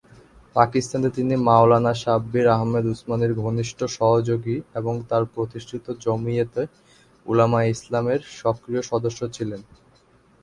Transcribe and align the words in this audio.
পাকিস্তানে 0.55 1.09
তিনি 1.17 1.35
মাওলানা 1.47 1.93
শাব্বির 2.03 2.47
আহমদ 2.55 2.83
উসমানির 2.93 3.33
ঘনিষ্ঠ 3.41 3.79
সহযোগী 3.97 4.57
এবং 4.75 4.93
তাঁর 5.09 5.23
প্রতিষ্ঠিত 5.35 5.85
জমিয়তে 6.05 6.63
উলামায়ে 7.25 7.71
ইসলামের 7.75 8.21
সক্রিয় 8.39 8.81
সদস্য 8.91 9.19
ছিলেন। 9.35 9.61